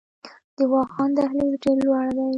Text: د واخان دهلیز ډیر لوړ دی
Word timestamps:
د 0.57 0.59
واخان 0.71 1.09
دهلیز 1.17 1.51
ډیر 1.63 1.77
لوړ 1.85 2.07
دی 2.17 2.27